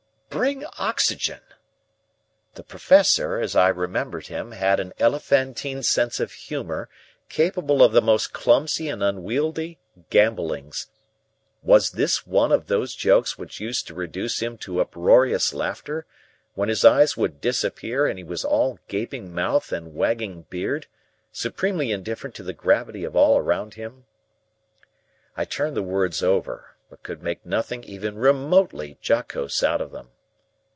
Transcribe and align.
"Bring 0.41 0.63
oxygen!" 0.79 1.41
The 2.55 2.63
Professor, 2.63 3.37
as 3.41 3.53
I 3.53 3.67
remembered 3.67 4.27
him, 4.27 4.51
had 4.53 4.79
an 4.79 4.93
elephantine 4.97 5.83
sense 5.83 6.21
of 6.21 6.31
humour 6.31 6.87
capable 7.27 7.83
of 7.83 7.91
the 7.91 8.01
most 8.01 8.31
clumsy 8.31 8.87
and 8.87 9.03
unwieldly 9.03 9.77
gambollings. 10.09 10.87
Was 11.61 11.91
this 11.91 12.25
one 12.25 12.53
of 12.53 12.67
those 12.67 12.95
jokes 12.95 13.37
which 13.37 13.59
used 13.59 13.87
to 13.87 13.93
reduce 13.93 14.39
him 14.41 14.57
to 14.59 14.79
uproarious 14.79 15.53
laughter, 15.53 16.05
when 16.55 16.69
his 16.69 16.85
eyes 16.85 17.17
would 17.17 17.41
disappear 17.41 18.07
and 18.07 18.17
he 18.17 18.23
was 18.23 18.45
all 18.45 18.79
gaping 18.87 19.33
mouth 19.35 19.73
and 19.73 19.93
wagging 19.93 20.43
beard, 20.43 20.87
supremely 21.33 21.91
indifferent 21.91 22.35
to 22.37 22.43
the 22.43 22.53
gravity 22.53 23.03
of 23.03 23.17
all 23.17 23.37
around 23.37 23.73
him? 23.73 24.05
I 25.35 25.43
turned 25.43 25.75
the 25.75 25.83
words 25.83 26.23
over, 26.23 26.77
but 26.89 27.03
could 27.03 27.21
make 27.21 27.45
nothing 27.45 27.83
even 27.83 28.15
remotely 28.15 28.97
jocose 29.05 29.61
out 29.61 29.81
of 29.81 29.91
them. 29.91 30.07